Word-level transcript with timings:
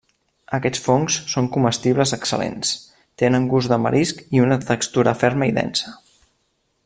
Aquests 0.57 0.79
fongs 0.85 1.17
són 1.33 1.49
comestibles 1.57 2.13
excel·lents, 2.17 2.71
tenen 3.23 3.47
gust 3.53 3.73
de 3.75 3.79
marisc 3.85 4.25
i 4.39 4.43
una 4.49 4.61
textura 4.71 5.17
ferma 5.25 5.51
i 5.53 5.55
densa. 5.61 5.95